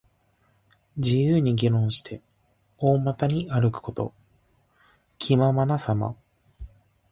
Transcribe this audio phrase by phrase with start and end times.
[0.97, 2.23] 自由に議論して、
[2.79, 4.15] 大股に歩くこと。
[5.19, 6.15] 気ままなさま。